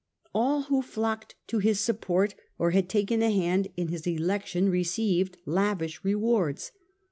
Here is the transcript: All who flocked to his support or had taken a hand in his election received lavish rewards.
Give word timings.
All 0.33 0.63
who 0.63 0.81
flocked 0.81 1.35
to 1.45 1.59
his 1.59 1.79
support 1.79 2.33
or 2.57 2.71
had 2.71 2.89
taken 2.89 3.21
a 3.21 3.29
hand 3.29 3.67
in 3.77 3.89
his 3.89 4.07
election 4.07 4.67
received 4.71 5.37
lavish 5.45 5.99
rewards. 6.03 6.71